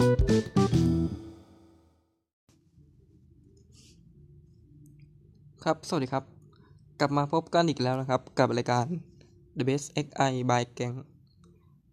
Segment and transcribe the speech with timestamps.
[0.00, 0.06] ครั
[5.74, 6.24] บ สวัสดีครับ
[7.00, 8.86] กลับมาพบกันอีกแล้วนะครับ กับรายการ
[9.58, 10.96] The Best XI by Gang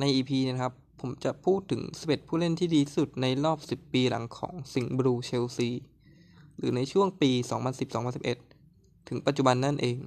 [0.00, 5.68] ใน EP นี้นะครับ ผมจะพูดถึง 11 ผู้เล่นที่ดีสุดในรอบ 10 ปีหลังของสิงห์บลูเชลซี
[6.56, 7.30] หรือในช่วงปี
[8.20, 9.98] 2010-2011 ถึงปัจจุบันนั่นเอง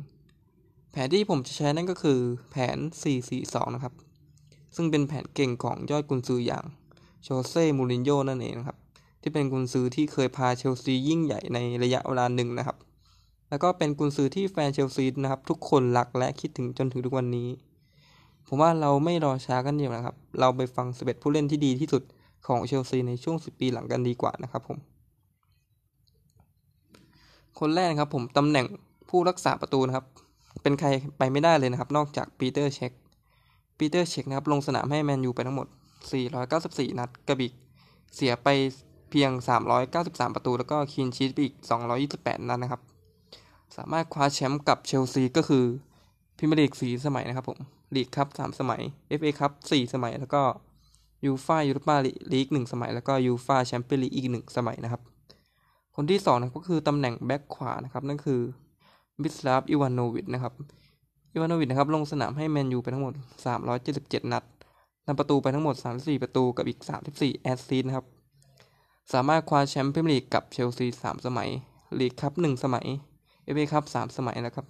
[0.92, 2.20] แผนที่ผมจะใช้นั่นก็คือ
[2.52, 2.78] แผน
[3.26, 3.94] 442 นะครับ
[4.76, 6.66] ซึ่งเป็นแผนเก่งของยอดกุนซืออย่าง
[7.24, 8.78] โชเซ่มูรินโญ่นั่นเองนะครับ
[9.22, 12.78] ที่เป็นกุนซือที่เคยพาเชลซียิ่งใหญ่ในระยะเวลาหนึ่งนะครับ
[13.50, 17.50] แล้วก็เป็นกุนซือที่แฟนเชลซีนะครับ ทุกคนรักและคิดถึงจนถึงทุกวันนี้
[18.48, 22.04] ผมว่าเราไม่รอช้ากันเดียวนะครับ เราไปฟังสเ11ผู้เล่นที่ดีที่สุด
[22.48, 24.78] ของเชลซีในช่วง 10 ปีหลังกันดีกว่านะครับผม
[27.60, 28.66] คนแรกนะครับผมตำแหน่ง
[29.10, 30.06] ผู้รักษาประตูนะครับ
[30.62, 32.92] เป็นใครไปไม่ได้เลยนะครับ นอกจากปีเตอร์เช็ค
[33.78, 35.68] ปีเตอร์เช็คนะครับ ลงสนามให้แมนยูไปทั้งหมด
[36.10, 37.54] 494 นัดกระบิก
[38.16, 38.48] เสียไป
[39.10, 39.32] เพียง
[39.84, 41.56] 393 ประตู แล้วก็ clean sheet ไปอีก
[42.02, 42.82] 228 นัดนะครับ
[43.78, 45.66] สามารถคว้าแชมป์กับเชลซีก็คือ
[46.38, 47.60] พรีเมียร์ลีก4สมัยนะครับผม
[47.96, 48.82] ลีกคัพ3สมัย
[49.20, 50.42] FA คัพ4สมัย แล้วก็
[51.26, 51.98] ยูฟ่ายูโรปา
[52.34, 55.02] ลีก1สมัย แล้วก็ยูฟ่าแชมเปี้ยนลีกอีก1สมัยนะครับ
[55.96, 58.42] คนที่2นะก็คือตำแหน่งแบ็คขวานะครับ นั่นคือ
[59.22, 60.54] มิสลาฟ อิวานโนวิชนะครับ
[61.34, 63.14] อิวานโนวิชนะครับ ลงสนามให้แมนยูไปทั้งหมด
[63.74, 64.44] 377 นัด
[65.14, 66.80] ทำประตูไปทั้งหมด 34 ประตูกับอีก
[67.12, 68.06] 34 assist นะครับ
[69.14, 71.50] สามารถคว้าแชมป์พรีเมียร์ลีกกับเชลซี 3 สมัย
[72.00, 72.86] ลีกคัพ1สมัย
[73.44, 74.66] เอฟเอคัพ3สมัยนะครับ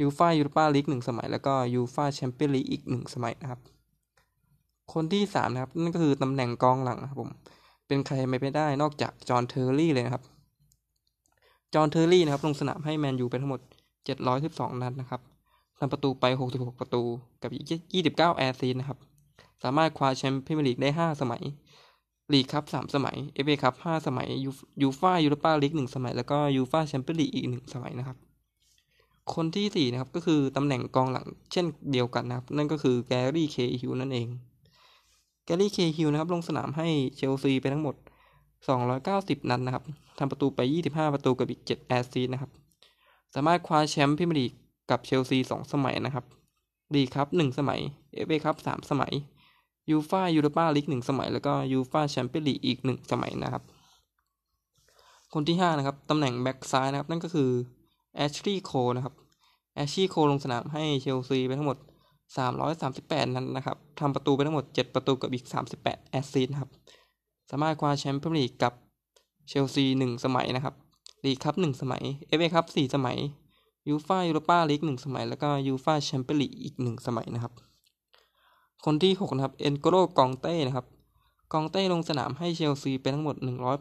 [0.00, 3.60] ยูฟ่ายูโรปาลีก1สมัย แล้วก็ยูฟ่าแชมเปี้ยนลีกอีก 1 สมัยนะครับ
[4.92, 7.30] คนที่ 3 นะครับ นั่นก็คือตำแหน่งกองหลังนะครับผม
[7.86, 10.22] เป็นใครไม่ได้นอกจากจอห์นเทอร์รี่เลยนะครับ
[11.74, 13.60] จอห์นเทอร์รี่นะครับลงสนามให้แมนยูไปทั้งหมด
[14.20, 15.20] 712 นัดนะครับ
[15.78, 17.02] ทำประตูไป 66 ประตู
[17.42, 19.00] กับอีก 29 แอร์ซีนะครับ
[19.62, 21.42] สามารถคว้าแชมป์พรีเมียร์ลีกได้ 5 สมัย
[22.32, 24.28] ลีกคัพ3สมัยเอฟเอคัพ5สมัย
[24.82, 28.16] ยูฟ่ายูโรปาลีก1สมัย แล้วก็ยูฟ่าแชมเปี้ยนลีกอีก1สมัยนะครับ
[29.34, 34.28] คนที่4นะครับก็คือตำแหน่งกองหลังเช่นเดียวกันนะครับ นั่นก็คือแกรี่เคฮิลล์นั่นเอง
[35.44, 37.94] แกรี่เคฮิลล์นะครับลงสนามให้เชลซีไปทั้งหมด
[38.72, 39.84] 290 นัดนะครับ
[40.18, 42.50] ทำประตูไป 25 ประตูกับอีก 7 assist นะครับ
[43.34, 44.52] สามารถคว้าแชมป์พรีเมียร์ลีก
[44.90, 46.24] กับเชลซี 2 สมัยนะครับ
[46.94, 47.80] ลีกคัพ1สมัย
[48.14, 49.12] เอฟเอคัพ3สมัย
[49.90, 53.62] ยูฟ่ายูโรปาลีก1สมัย แล้วก็ยูฟ่าแชมเปี้ยนลีกอีก1สมัยนะครับ
[55.32, 57.50] คนที่ 5 นะครับ ตำแหน่งแบ็กซ้ายนะครับ นั่นก็คือ
[58.16, 59.14] แอชลีย์โคลนะครับ
[59.74, 61.78] แอชลีย์โคลลงสนามให้เชลซีไปทั้งหมด
[62.56, 65.44] 338 นัดนะครับทำประตูไปทั้งหมด 7 ประตูกับอีก
[65.78, 66.70] 38 assist ครับ
[67.50, 68.72] สามารถคว้าแชมป์พรีเมียร์ลีกกับ
[69.48, 70.74] เชลซี 1 สมัยนะครับ
[71.24, 73.16] ลีกคัพ1สมัยเอฟเอคัพ4สมัย
[73.88, 77.52] ยูฟ่ายูโรปาลีก1สมัย แล้วก็ยูฟ่าแชมเปี้ยนลีกอีก 1 สมัยนะครับ
[78.84, 80.86] คนที่ 6 นะครับ เอ็นโกโล่ก็องเต้นะครับ
[81.52, 83.36] ก็องเต้ลงสนามให้เชลซีไปทั้งหมด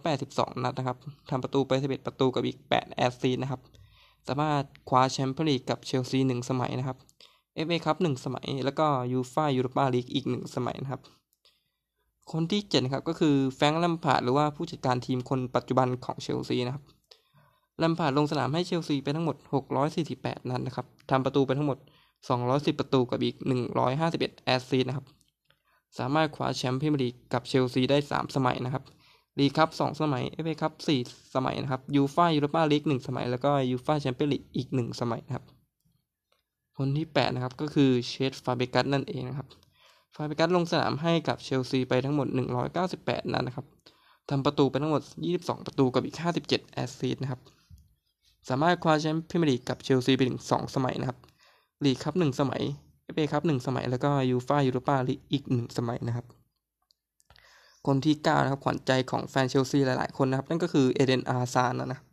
[0.09, 0.97] 182 นัดนะครับ
[1.29, 3.61] ทำประตูไป 11 ประตูกับอีก 8 assist นะครับ
[4.28, 6.97] สามารถคว้าแชมเปี้ยนลีกกับเชลซี 1 สมัยนะครับ
[7.66, 11.01] FA คัพ1สมัย แล้วก็ยูฟ่ายูโรปาลีกอีก 1 สมัยนะครับ
[12.31, 16.83] คนที่ 7 นะครับ ก็คือแฟรงค์แลมพาร์ดหรือว่าผู้จัดการทีมคนปัจจุบันของเชลซีนะครับ
[17.81, 19.35] แลมพาร์ดลงสนามให้เชลซีไปทั้งหมด
[19.94, 21.77] 648 นัดนะครับทำประตูไปทั้งหมด
[22.18, 23.36] 210 ประตูกับอีก
[23.92, 25.06] 151 assist นะครับ
[25.98, 28.84] สามารถคว้าแชมป์พรีเมียร์ลีกกับเชลซีได้ 3 สมัยนะครับ
[29.40, 30.74] ลีกคัพ2สมัยเอฟเอคัพ
[31.04, 35.46] 4สมัยนะครับยูฟ่ายูโรปาลีก1สมัย แล้วก็ยูฟ่าแชมเปี้ยนลีกอีก1สมัยนะครับ
[36.78, 39.48] คนที่ 8 นะครับ ก็คือเชสก์ฟาเบรกาสนั่นเองนะครับ
[40.16, 42.28] ฟาเบรกาสลงสนามให้กับเชลซีไปทั้งหมด
[42.80, 43.66] 198 นัดนะครับ
[44.30, 45.02] ทำประตูไปทั้งหมด
[45.36, 46.16] 22 ประตูกับอีก
[46.46, 47.42] 57 assist นะครับ
[48.50, 51.18] สามารถคว้าแชมป์พรีเมียร์ลีกกับเชลซีไปถึง 2 สมัยนะครับ
[51.85, 52.63] ลีกคัพ1สมัย
[53.03, 56.25] เอฟเอคัพ1สมัยแล้วก็ยูฟ่ายูโรปาลีกอีก1สมัยนะครับ
[57.88, 62.07] คนที่9นะครับขวัญใจของแฟนเชลซีหลาย ๆ คนนะครับ นั่นก็คือเอเดนอาซาร์นะครับ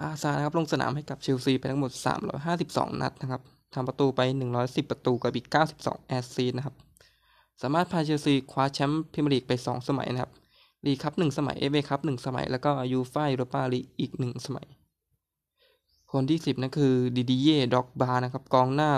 [0.00, 1.92] อาซาร์นะครับลงสนามให้กับเชลซีไปทั้งหมด
[2.46, 3.42] 352 นัดนะครับ
[3.74, 4.20] ทำประตูไป
[4.56, 5.46] 110 ประตูกับอีก
[5.78, 6.74] 92 assist นะครับ
[7.62, 10.32] สามารถพาเชลซีคว้าแชมป์พรีเมียร์ลีกไป 2 สมัยนะครับ
[10.86, 14.66] ลีกคัพ1สมัยเอฟเอคัพ1สมัย แล้วก็ยูฟ่ายูโรปาลีกอีก 1 สมัย
[16.12, 18.90] คนที่ 10นั่นคือดิดิเยร์ดร็อกบานะครับกองหน้า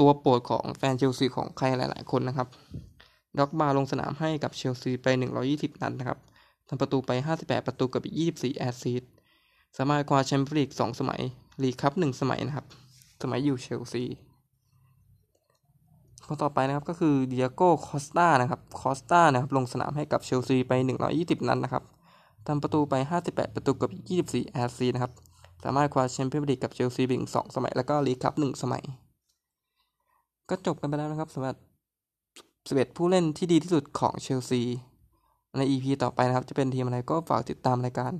[0.00, 2.48] ตัวโปรดของแฟนเชลซีของใครหลาย ๆ คนนะครับ
[3.38, 5.06] ดร็อกบาลงสนามให้กับเชลซีไป
[5.44, 6.18] 120 นัดนะครับ
[6.68, 9.10] ทำประตูไป 58 ประตูกับอีก 24 assist
[9.76, 11.20] สามารถคว้าแชมเปี้ยนลีก 2 สมัย
[11.62, 12.66] ลีกคัพ1สมัยนะครับ
[13.22, 14.04] สมัยอยู่เชลซี
[16.26, 20.72] คนต่อไปนะครับก็คือเดียโก้คอสตานะครับ คอสตานะครับ ลงสนามให้กับเชลซีไป
[21.10, 21.84] 120 นัดนะครับ
[22.46, 22.94] ทำประตูไป
[23.26, 23.90] 58 ประตูกับ
[24.22, 25.12] 24 assist นะครับ
[25.66, 28.82] สามารถคว้าแชมเปี้ยนลีกกับเชลซีไปถึงสองสมัย แล้วก็ลีกคัพ1สมัย
[30.48, 31.56] ก็จบกันไปแล้วนะครับสำหรับ
[32.70, 34.62] 11 ผู้เล่นที่ดีที่สุดของเชลซี
[35.56, 38.12] ใน EP ต่อไปนะครับ จะเป็นทีมอะไรก็ฝากติดตามรายการ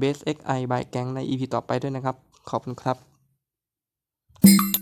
[0.00, 2.16] Base XI by Gang ใน EP ต่อไปด้วยนะครับ
[2.50, 4.75] ขอบคุณครับ